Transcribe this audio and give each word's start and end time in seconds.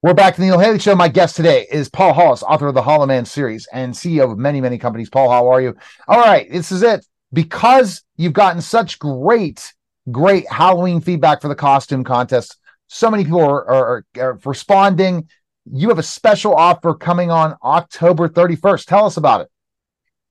We're 0.00 0.14
back 0.14 0.36
to 0.36 0.40
the 0.40 0.46
Neil 0.46 0.60
Haley 0.60 0.78
Show. 0.78 0.94
My 0.94 1.08
guest 1.08 1.34
today 1.34 1.66
is 1.72 1.88
Paul 1.88 2.12
Hollis, 2.12 2.44
author 2.44 2.68
of 2.68 2.74
the 2.74 2.82
Hollow 2.82 3.04
Man 3.04 3.24
series 3.24 3.66
and 3.72 3.92
CEO 3.92 4.30
of 4.30 4.38
many, 4.38 4.60
many 4.60 4.78
companies. 4.78 5.10
Paul, 5.10 5.28
how 5.28 5.48
are 5.48 5.60
you? 5.60 5.74
All 6.06 6.20
right, 6.20 6.48
this 6.48 6.70
is 6.70 6.84
it. 6.84 7.04
Because 7.32 8.04
you've 8.16 8.32
gotten 8.32 8.62
such 8.62 9.00
great, 9.00 9.74
great 10.08 10.48
Halloween 10.48 11.00
feedback 11.00 11.42
for 11.42 11.48
the 11.48 11.56
costume 11.56 12.04
contest, 12.04 12.58
so 12.86 13.10
many 13.10 13.24
people 13.24 13.40
are, 13.40 13.68
are, 13.68 14.04
are 14.20 14.38
responding. 14.44 15.28
You 15.68 15.88
have 15.88 15.98
a 15.98 16.04
special 16.04 16.54
offer 16.54 16.94
coming 16.94 17.32
on 17.32 17.56
October 17.64 18.28
31st. 18.28 18.84
Tell 18.84 19.04
us 19.04 19.16
about 19.16 19.40
it. 19.40 19.48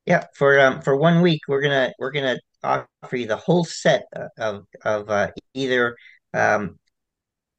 Yeah, 0.06 0.28
for 0.34 0.58
um, 0.62 0.82
for 0.82 0.96
one 0.96 1.22
week, 1.22 1.42
we're 1.50 1.62
gonna 1.62 1.92
we're 2.00 2.12
gonna 2.12 2.40
offer 2.64 3.18
you 3.18 3.28
the 3.28 3.36
whole 3.36 3.66
set 3.66 4.06
of 4.38 4.66
of 4.86 5.10
uh, 5.10 5.32
either 5.54 5.98
um, 6.34 6.80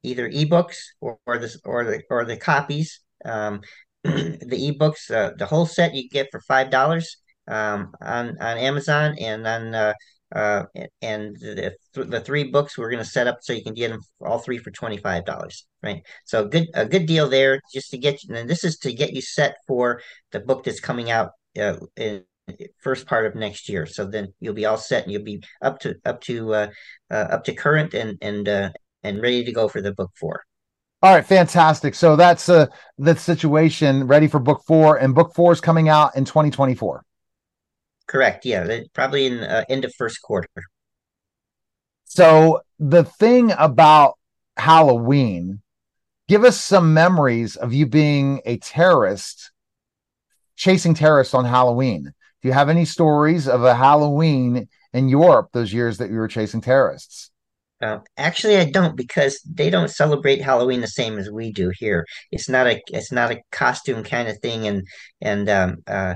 either 0.03 0.29
ebooks 0.29 0.77
or, 1.01 1.19
or 1.25 1.37
the 1.37 1.55
or 1.65 1.83
the 1.83 2.01
or 2.09 2.25
the 2.25 2.37
copies. 2.37 3.01
Um, 3.25 3.61
the 4.03 4.73
ebooks, 4.73 5.11
uh, 5.11 5.31
the 5.37 5.45
whole 5.45 5.65
set 5.65 5.93
you 5.93 6.09
get 6.09 6.29
for 6.31 6.39
five 6.41 6.69
dollars 6.69 7.17
um, 7.47 7.91
on 8.01 8.37
on 8.41 8.57
Amazon, 8.57 9.15
and 9.19 9.45
then 9.45 9.75
uh, 9.75 9.93
uh, 10.35 10.63
and 11.01 11.35
the 11.37 11.73
the 11.93 12.21
three 12.21 12.45
books 12.45 12.77
we're 12.77 12.91
going 12.91 13.03
to 13.03 13.09
set 13.09 13.27
up 13.27 13.39
so 13.41 13.53
you 13.53 13.63
can 13.63 13.73
get 13.73 13.89
them 13.89 14.01
all 14.21 14.39
three 14.39 14.57
for 14.57 14.71
twenty 14.71 14.97
five 14.97 15.25
dollars. 15.25 15.65
Right, 15.83 16.01
so 16.25 16.47
good 16.47 16.67
a 16.73 16.85
good 16.85 17.05
deal 17.05 17.27
there 17.29 17.59
just 17.73 17.91
to 17.91 17.97
get 17.97 18.23
you. 18.23 18.35
And 18.35 18.49
this 18.49 18.63
is 18.63 18.77
to 18.79 18.93
get 18.93 19.13
you 19.13 19.21
set 19.21 19.55
for 19.67 20.01
the 20.31 20.39
book 20.39 20.63
that's 20.63 20.79
coming 20.79 21.11
out 21.11 21.31
uh, 21.59 21.77
in 21.95 22.23
first 22.79 23.07
part 23.07 23.25
of 23.25 23.35
next 23.35 23.69
year. 23.69 23.85
So 23.85 24.05
then 24.05 24.33
you'll 24.39 24.53
be 24.53 24.65
all 24.65 24.77
set 24.77 25.03
and 25.03 25.11
you'll 25.11 25.23
be 25.23 25.43
up 25.61 25.79
to 25.79 25.95
up 26.05 26.21
to 26.21 26.53
uh, 26.53 26.67
uh, 27.11 27.27
up 27.31 27.43
to 27.45 27.53
current 27.53 27.93
and 27.93 28.17
and 28.21 28.47
uh, 28.47 28.69
and 29.03 29.21
ready 29.21 29.43
to 29.43 29.51
go 29.51 29.67
for 29.67 29.81
the 29.81 29.93
book 29.93 30.11
four. 30.19 30.43
All 31.01 31.13
right, 31.13 31.25
fantastic. 31.25 31.95
So 31.95 32.15
that's 32.15 32.49
uh 32.49 32.67
the 32.97 33.15
situation 33.15 34.07
ready 34.07 34.27
for 34.27 34.39
book 34.39 34.63
four, 34.67 34.97
and 34.97 35.15
book 35.15 35.33
four 35.33 35.51
is 35.51 35.61
coming 35.61 35.87
out 35.89 36.15
in 36.15 36.25
2024. 36.25 37.03
Correct. 38.07 38.45
Yeah, 38.45 38.81
probably 38.93 39.27
in 39.27 39.39
uh, 39.39 39.63
end 39.69 39.85
of 39.85 39.93
first 39.95 40.21
quarter. 40.21 40.49
So 42.05 42.61
the 42.79 43.03
thing 43.03 43.53
about 43.57 44.15
Halloween, 44.57 45.61
give 46.27 46.43
us 46.43 46.59
some 46.59 46.93
memories 46.93 47.55
of 47.55 47.71
you 47.71 47.85
being 47.85 48.41
a 48.45 48.57
terrorist, 48.57 49.51
chasing 50.55 50.95
terrorists 50.95 51.35
on 51.35 51.45
Halloween. 51.45 52.11
Do 52.41 52.47
you 52.47 52.53
have 52.53 52.67
any 52.69 52.85
stories 52.85 53.47
of 53.47 53.63
a 53.63 53.75
Halloween 53.75 54.67
in 54.91 55.07
Europe 55.07 55.49
those 55.53 55.71
years 55.71 55.99
that 55.99 56.09
you 56.09 56.17
were 56.17 56.27
chasing 56.27 56.61
terrorists? 56.61 57.29
Uh, 57.81 57.99
actually, 58.17 58.57
I 58.57 58.65
don't 58.69 58.97
because 58.97 59.39
they 59.49 59.69
don't 59.69 59.89
celebrate 59.89 60.41
Halloween 60.41 60.81
the 60.81 60.87
same 60.87 61.17
as 61.17 61.31
we 61.31 61.51
do 61.53 61.71
here. 61.77 62.05
It's 62.31 62.49
not 62.49 62.67
a 62.67 62.81
it's 62.87 63.11
not 63.11 63.31
a 63.31 63.41
costume 63.51 64.03
kind 64.03 64.27
of 64.27 64.37
thing, 64.39 64.67
and 64.67 64.85
and 65.21 65.49
um, 65.49 65.77
uh, 65.87 66.15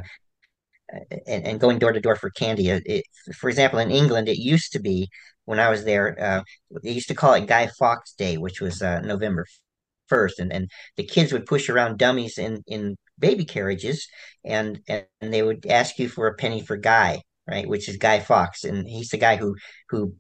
and, 1.28 1.46
and 1.46 1.60
going 1.60 1.80
door 1.80 1.92
to 1.92 2.00
door 2.00 2.16
for 2.16 2.30
candy. 2.32 2.70
It, 2.70 3.06
for 3.38 3.50
example, 3.50 3.80
in 3.80 3.92
England, 3.92 4.30
it 4.30 4.38
used 4.38 4.72
to 4.74 4.80
be 4.80 5.10
when 5.46 5.60
I 5.60 5.70
was 5.70 5.84
there, 5.84 6.16
uh, 6.22 6.42
they 6.84 6.92
used 6.92 7.10
to 7.10 7.16
call 7.16 7.34
it 7.34 7.48
Guy 7.48 7.68
Fawkes 7.78 8.14
Day, 8.14 8.38
which 8.38 8.62
was 8.62 8.82
uh, 8.82 9.02
November 9.02 9.46
first, 10.08 10.40
and 10.40 10.54
and 10.54 10.70
the 10.98 11.06
kids 11.06 11.34
would 11.34 11.46
push 11.46 11.70
around 11.70 11.98
dummies 12.00 12.38
in 12.38 12.64
in 12.68 12.96
baby 13.20 13.46
carriages, 13.46 14.08
and 14.46 14.80
and 14.88 15.06
they 15.22 15.44
would 15.44 15.66
ask 15.68 16.00
you 16.00 16.10
for 16.10 16.28
a 16.28 16.36
penny 16.36 16.62
for 16.62 16.78
Guy, 16.78 17.22
right? 17.48 17.68
Which 17.68 17.90
is 17.90 17.98
Guy 17.98 18.20
Fawkes, 18.20 18.64
and 18.64 18.88
he's 18.88 19.10
the 19.10 19.18
guy 19.18 19.36
who 19.36 19.56
who 19.90 20.14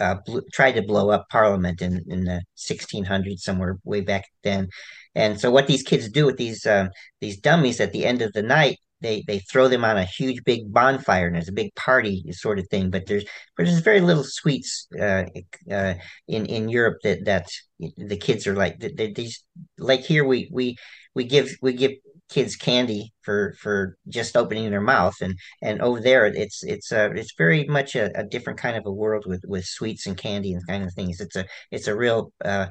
uh, 0.00 0.16
blew, 0.24 0.42
tried 0.52 0.72
to 0.72 0.82
blow 0.82 1.10
up 1.10 1.28
Parliament 1.28 1.82
in 1.82 2.04
in 2.08 2.24
the 2.24 2.42
1600s, 2.56 3.40
somewhere 3.40 3.78
way 3.84 4.00
back 4.00 4.26
then. 4.44 4.68
And 5.14 5.40
so, 5.40 5.50
what 5.50 5.66
these 5.66 5.82
kids 5.82 6.08
do 6.08 6.26
with 6.26 6.36
these 6.36 6.66
um, 6.66 6.90
these 7.20 7.40
dummies 7.40 7.80
at 7.80 7.92
the 7.92 8.04
end 8.04 8.22
of 8.22 8.32
the 8.32 8.42
night, 8.42 8.78
they 9.00 9.24
they 9.26 9.40
throw 9.40 9.68
them 9.68 9.84
on 9.84 9.96
a 9.96 10.04
huge 10.04 10.44
big 10.44 10.72
bonfire, 10.72 11.26
and 11.26 11.36
it's 11.36 11.48
a 11.48 11.52
big 11.52 11.74
party 11.74 12.24
sort 12.32 12.58
of 12.58 12.68
thing. 12.68 12.90
But 12.90 13.06
there's 13.06 13.24
but 13.56 13.66
there's 13.66 13.80
very 13.80 14.00
little 14.00 14.24
sweets 14.24 14.86
uh, 15.00 15.24
uh, 15.70 15.94
in 16.28 16.46
in 16.46 16.68
Europe 16.68 16.98
that 17.02 17.24
that 17.24 17.48
the 17.96 18.16
kids 18.16 18.46
are 18.46 18.54
like 18.54 18.78
they, 18.78 19.12
these 19.12 19.44
like 19.78 20.00
here 20.00 20.24
we 20.24 20.48
we 20.52 20.76
we 21.14 21.24
give 21.24 21.50
we 21.62 21.72
give 21.72 21.92
kids 22.28 22.56
candy 22.56 23.12
for 23.22 23.54
for 23.60 23.96
just 24.08 24.36
opening 24.36 24.70
their 24.70 24.80
mouth. 24.80 25.14
And 25.20 25.34
and 25.62 25.80
over 25.80 26.00
there 26.00 26.26
it's 26.26 26.62
it's 26.62 26.92
uh 26.92 27.10
it's 27.14 27.34
very 27.36 27.64
much 27.64 27.94
a, 27.96 28.10
a 28.18 28.24
different 28.24 28.58
kind 28.58 28.76
of 28.76 28.86
a 28.86 28.92
world 28.92 29.24
with 29.26 29.44
with 29.46 29.64
sweets 29.64 30.06
and 30.06 30.16
candy 30.16 30.52
and 30.52 30.66
kind 30.66 30.84
of 30.84 30.92
things. 30.94 31.20
It's 31.20 31.36
a 31.36 31.46
it's 31.70 31.88
a 31.88 31.96
real 31.96 32.32
uh 32.44 32.66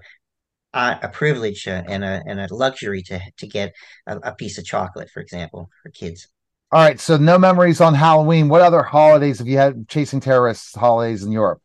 a 0.73 1.09
privilege 1.11 1.67
uh, 1.67 1.83
and 1.87 2.03
a 2.03 2.21
and 2.27 2.39
a 2.39 2.53
luxury 2.53 3.01
to 3.01 3.19
to 3.37 3.47
get 3.47 3.73
a, 4.05 4.17
a 4.17 4.35
piece 4.35 4.57
of 4.57 4.65
chocolate 4.65 5.09
for 5.09 5.21
example 5.21 5.69
for 5.81 5.89
kids. 5.89 6.27
All 6.71 6.81
right. 6.81 6.99
So 6.99 7.17
no 7.17 7.37
memories 7.37 7.79
on 7.79 7.93
halloween. 7.93 8.49
What 8.49 8.61
other 8.61 8.83
holidays 8.83 9.39
have 9.39 9.47
you 9.47 9.57
had 9.57 9.87
chasing 9.87 10.19
terrorists 10.19 10.75
holidays 10.75 11.23
in 11.23 11.31
europe? 11.31 11.61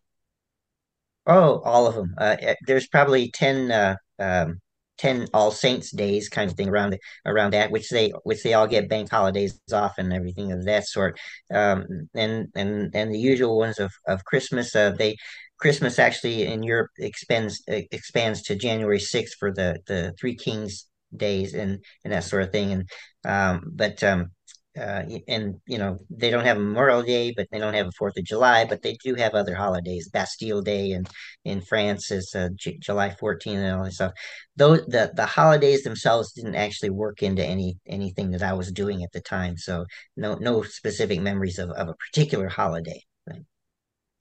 Oh 1.26 1.60
all 1.60 1.86
of 1.86 1.94
them 1.94 2.14
uh, 2.18 2.36
eh, 2.40 2.54
there's 2.66 2.88
probably 2.88 3.30
10 3.30 3.70
uh, 3.70 3.96
um, 4.18 4.60
10 4.98 5.26
all 5.34 5.50
saints 5.50 5.90
days 5.90 6.28
kind 6.28 6.50
of 6.50 6.56
thing 6.56 6.68
around 6.68 6.96
around 7.26 7.52
that 7.52 7.70
which 7.70 7.88
they 7.90 8.12
which 8.24 8.42
they 8.42 8.54
all 8.54 8.66
get 8.66 8.88
bank 8.88 9.10
holidays 9.10 9.58
off 9.72 9.98
and 9.98 10.12
everything 10.12 10.52
of 10.52 10.64
that 10.64 10.86
sort. 10.86 11.18
Um, 11.52 12.08
and 12.14 12.48
and 12.54 12.94
and 12.94 13.14
the 13.14 13.18
usual 13.18 13.58
ones 13.58 13.78
of 13.78 13.92
of 14.06 14.24
christmas 14.24 14.74
uh, 14.76 14.90
they 14.90 15.16
christmas 15.58 15.98
actually 15.98 16.44
in 16.46 16.62
europe 16.62 16.90
expands 16.98 17.62
expands 17.68 18.42
to 18.42 18.56
january 18.56 18.98
6th 18.98 19.34
for 19.38 19.52
the 19.52 19.78
the 19.86 20.12
three 20.18 20.34
kings 20.34 20.86
days 21.16 21.54
and 21.54 21.84
and 22.04 22.12
that 22.12 22.24
sort 22.24 22.42
of 22.42 22.50
thing. 22.50 22.72
And 22.72 22.90
um, 23.24 23.70
but 23.72 24.02
um, 24.02 24.30
uh, 24.78 25.02
and 25.28 25.60
you 25.66 25.76
know 25.78 25.98
they 26.08 26.30
don't 26.30 26.44
have 26.44 26.56
Memorial 26.56 27.02
Day, 27.02 27.32
but 27.36 27.46
they 27.50 27.58
don't 27.58 27.74
have 27.74 27.88
a 27.88 27.92
Fourth 27.92 28.16
of 28.16 28.24
July, 28.24 28.64
but 28.64 28.82
they 28.82 28.96
do 29.04 29.14
have 29.14 29.34
other 29.34 29.54
holidays. 29.54 30.08
Bastille 30.08 30.62
Day 30.62 30.92
and 30.92 31.08
in 31.44 31.60
France 31.60 32.10
is 32.10 32.32
uh, 32.34 32.48
J- 32.54 32.78
July 32.78 33.10
14 33.10 33.58
and 33.58 33.76
all 33.76 33.84
that 33.84 33.92
stuff. 33.92 34.12
Though 34.56 34.76
the 34.76 35.12
the 35.14 35.26
holidays 35.26 35.82
themselves 35.82 36.32
didn't 36.32 36.54
actually 36.54 36.90
work 36.90 37.22
into 37.22 37.44
any 37.44 37.76
anything 37.86 38.30
that 38.30 38.42
I 38.42 38.54
was 38.54 38.72
doing 38.72 39.02
at 39.02 39.12
the 39.12 39.20
time, 39.20 39.58
so 39.58 39.84
no 40.16 40.34
no 40.36 40.62
specific 40.62 41.20
memories 41.20 41.58
of, 41.58 41.70
of 41.70 41.88
a 41.88 41.94
particular 41.94 42.48
holiday. 42.48 43.02
Right? 43.28 43.42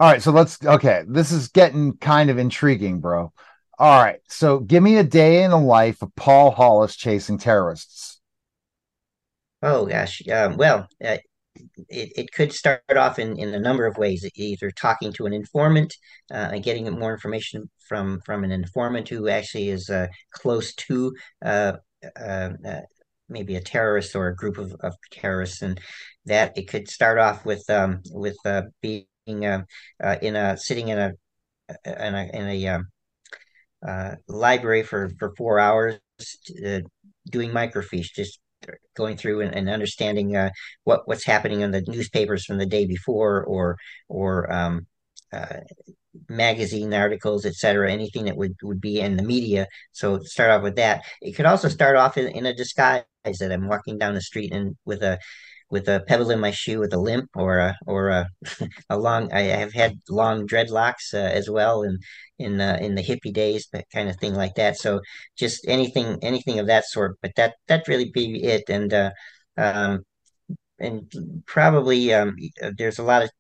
All 0.02 0.12
right, 0.12 0.22
so 0.22 0.32
let's 0.32 0.58
okay. 0.66 1.04
This 1.08 1.32
is 1.32 1.48
getting 1.48 1.96
kind 1.98 2.30
of 2.30 2.38
intriguing, 2.38 3.00
bro. 3.00 3.32
All 3.80 4.04
right, 4.04 4.20
so 4.28 4.60
give 4.60 4.84
me 4.84 4.98
a 4.98 5.04
day 5.04 5.44
in 5.44 5.52
the 5.52 5.58
life 5.58 6.02
of 6.02 6.14
Paul 6.16 6.52
Hollis 6.52 6.96
chasing 6.96 7.38
terrorists. 7.38 8.11
Oh 9.62 9.86
gosh, 9.86 10.22
um, 10.30 10.58
well, 10.58 10.88
uh, 11.04 11.18
it, 11.90 12.14
it 12.16 12.32
could 12.34 12.52
start 12.54 12.82
off 12.96 13.20
in, 13.20 13.38
in 13.38 13.54
a 13.54 13.60
number 13.60 13.86
of 13.86 13.98
ways. 13.98 14.28
Either 14.36 14.72
talking 14.72 15.14
to 15.14 15.26
an 15.26 15.34
informant 15.34 15.94
uh, 16.32 16.50
and 16.54 16.64
getting 16.64 16.90
more 17.00 17.14
information 17.14 17.70
from 17.88 18.20
from 18.26 18.44
an 18.44 18.52
informant 18.52 19.10
who 19.10 19.28
actually 19.30 19.70
is 19.70 19.90
uh, 19.90 20.08
close 20.32 20.74
to 20.76 21.14
uh, 21.46 21.74
uh, 22.20 22.50
uh, 22.66 22.82
maybe 23.30 23.56
a 23.56 23.62
terrorist 23.62 24.16
or 24.16 24.28
a 24.28 24.36
group 24.36 24.58
of, 24.58 24.74
of 24.82 24.96
terrorists, 25.12 25.62
and 25.62 25.80
that 26.26 26.58
it 26.58 26.68
could 26.68 26.90
start 26.90 27.20
off 27.20 27.46
with 27.46 27.64
um, 27.70 28.02
with 28.12 28.38
being 28.82 29.06
in 29.28 30.36
a 30.36 30.58
sitting 30.58 30.90
in 30.90 30.98
a 30.98 31.12
in 31.86 32.16
a, 32.16 32.30
in 32.34 32.48
a 32.48 32.68
um, 32.68 32.88
library 34.28 34.84
for 34.84 35.12
for 35.20 35.34
four 35.38 35.60
hours 35.60 36.00
doing 37.30 37.52
microfiche, 37.52 38.14
just 38.14 38.40
going 38.96 39.18
through 39.18 39.42
and, 39.42 39.56
and 39.56 39.70
understanding 39.70 40.36
uh, 40.36 40.50
what 40.84 41.08
what's 41.08 41.26
happening 41.26 41.62
in 41.62 41.72
the 41.72 41.84
newspapers 41.88 42.46
from 42.46 42.58
the 42.58 42.66
day 42.66 42.86
before 42.86 43.44
or 43.44 43.78
or 44.10 44.52
um, 44.52 44.88
uh, 45.34 45.58
magazine 46.30 46.94
articles, 46.94 47.46
etc. 47.46 47.92
Anything 47.92 48.26
that 48.26 48.38
would 48.38 48.56
would 48.64 48.82
be 48.82 49.00
in 49.00 49.18
the 49.18 49.24
media. 49.24 49.68
So 49.92 50.20
start 50.20 50.52
off 50.52 50.64
with 50.64 50.76
that. 50.76 51.04
It 51.22 51.34
could 51.34 51.46
also 51.46 51.68
start 51.70 51.96
off 51.96 52.18
in, 52.18 52.28
in 52.28 52.46
a 52.46 52.54
disguise 52.54 53.04
that 53.24 53.52
I'm 53.52 53.68
walking 53.68 53.98
down 53.98 54.16
the 54.16 54.22
street 54.22 54.54
and 54.54 54.76
with 54.86 55.04
a 55.04 55.20
with 55.72 55.88
a 55.88 56.04
pebble 56.08 56.32
in 56.32 56.40
my 56.40 56.52
shoe 56.52 56.80
with 56.80 56.94
a 56.94 56.98
limp 57.00 57.30
or 57.36 57.58
a 57.60 57.76
or 57.88 58.10
a, 58.10 58.28
a 58.90 58.98
long 59.00 59.32
I 59.34 59.42
have 59.42 59.74
had 59.74 59.94
long 60.10 60.48
dreadlocks 60.48 61.14
uh, 61.14 61.18
as 61.18 61.50
well 61.50 61.84
in 62.40 62.62
uh, 62.62 62.78
in 62.82 62.96
the 62.96 63.04
hippie 63.04 63.34
days 63.34 63.68
that 63.74 63.86
kind 63.94 64.10
of 64.10 64.18
thing 64.18 64.36
like 64.36 64.56
that 64.56 64.78
so 64.78 65.00
just 65.38 65.66
anything 65.68 66.18
anything 66.22 66.60
of 66.60 66.68
that 66.68 66.86
sort 66.86 67.18
but 67.22 67.32
that 67.38 67.56
that 67.68 67.88
really 67.88 68.12
be 68.14 68.44
it 68.44 68.64
and 68.70 68.94
uh, 68.94 69.12
um, 69.58 70.04
and 70.80 71.12
probably 71.46 72.14
um, 72.14 72.36
there's 72.78 73.00
a 73.00 73.04
lot 73.04 73.24
of 73.24 73.32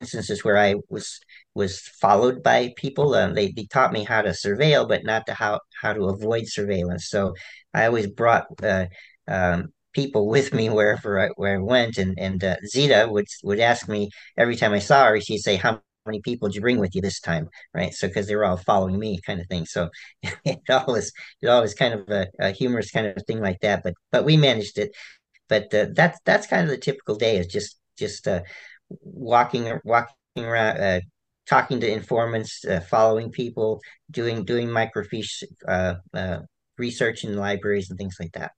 instances 0.00 0.44
where 0.44 0.58
I 0.58 0.74
was 0.88 1.20
was 1.54 1.80
followed 2.00 2.42
by 2.42 2.72
people. 2.76 3.14
Um, 3.14 3.34
they, 3.34 3.52
they 3.52 3.66
taught 3.66 3.92
me 3.92 4.04
how 4.04 4.22
to 4.22 4.30
surveil, 4.30 4.88
but 4.88 5.04
not 5.04 5.26
to 5.26 5.34
how 5.34 5.60
how 5.80 5.92
to 5.92 6.06
avoid 6.06 6.44
surveillance. 6.46 7.08
So 7.10 7.34
I 7.74 7.86
always 7.86 8.08
brought 8.08 8.46
uh, 8.62 8.86
um, 9.28 9.72
people 9.98 10.28
with 10.28 10.54
me 10.54 10.70
wherever 10.70 11.10
I, 11.20 11.28
where 11.36 11.56
I 11.56 11.62
went. 11.74 11.98
And 11.98 12.16
and 12.18 12.42
uh, 12.44 12.56
Zita 12.66 13.08
would 13.10 13.26
would 13.42 13.60
ask 13.60 13.88
me 13.88 14.10
every 14.36 14.56
time 14.56 14.72
I 14.72 14.78
saw 14.78 15.06
her, 15.06 15.20
she'd 15.20 15.46
say, 15.48 15.56
"How 15.56 15.82
many 16.06 16.20
people 16.20 16.48
did 16.48 16.54
you 16.56 16.60
bring 16.60 16.78
with 16.78 16.94
you 16.94 17.02
this 17.02 17.20
time, 17.20 17.48
right? 17.74 17.92
So 17.92 18.06
because 18.08 18.26
they 18.26 18.36
were 18.36 18.44
all 18.44 18.56
following 18.56 18.98
me, 18.98 19.20
kind 19.26 19.40
of 19.40 19.46
thing. 19.48 19.66
So 19.66 19.90
it 20.44 20.60
always 20.70 21.12
it 21.42 21.48
always 21.48 21.74
kind 21.74 21.94
of 21.94 22.08
a, 22.08 22.28
a, 22.38 22.50
humorous 22.52 22.90
kind 22.90 23.06
of 23.08 23.22
thing 23.26 23.40
like 23.40 23.60
that. 23.62 23.82
But 23.82 23.94
but 24.12 24.24
we 24.24 24.36
managed 24.36 24.78
it. 24.78 24.90
But 25.48 25.74
uh, 25.74 25.86
that's 25.94 26.18
that's 26.24 26.46
kind 26.46 26.62
of 26.62 26.70
the 26.70 26.78
typical 26.78 27.16
day 27.16 27.38
is 27.38 27.48
just 27.48 27.78
just 27.98 28.28
uh, 28.28 28.42
walking 29.02 29.64
walking 29.84 30.14
around. 30.38 30.78
Uh, 30.78 31.00
talking 31.48 31.80
to 31.80 31.90
informants, 31.90 32.62
uh, 32.66 32.80
following 32.80 33.30
people, 33.30 33.80
doing 34.10 34.44
doing 34.44 34.68
microfiche 34.68 35.42
uh, 35.66 35.94
uh, 36.12 36.40
research 36.76 37.24
in 37.24 37.36
libraries 37.36 37.88
and 37.88 37.98
things 37.98 38.16
like 38.20 38.32
that. 38.32 38.52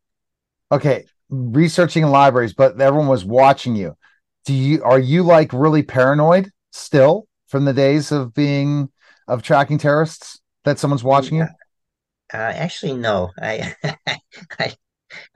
Okay, 0.72 1.06
researching 1.28 2.02
in 2.04 2.10
libraries, 2.10 2.54
but 2.54 2.80
everyone 2.80 3.08
was 3.08 3.24
watching 3.24 3.76
you. 3.76 3.96
Do 4.44 4.54
you 4.54 4.82
are 4.82 4.98
you 4.98 5.22
like 5.22 5.52
really 5.52 5.82
paranoid 5.82 6.50
still 6.72 7.26
from 7.48 7.64
the 7.64 7.72
days 7.72 8.12
of 8.12 8.32
being 8.34 8.90
of 9.28 9.42
tracking 9.42 9.78
terrorists 9.78 10.40
that 10.64 10.78
someone's 10.78 11.04
watching 11.04 11.38
you? 11.38 11.46
Uh, 12.32 12.36
actually, 12.36 12.94
no. 12.94 13.32
I, 13.40 13.74
I, 14.58 14.74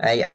I, 0.00 0.30